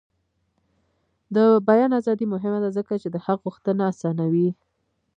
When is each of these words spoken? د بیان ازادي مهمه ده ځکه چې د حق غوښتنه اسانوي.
د 1.35 1.37
بیان 1.69 1.91
ازادي 1.99 2.25
مهمه 2.33 2.59
ده 2.63 2.69
ځکه 2.77 2.93
چې 3.01 3.07
د 3.11 3.15
حق 3.25 3.39
غوښتنه 3.45 3.83
اسانوي. 3.91 4.49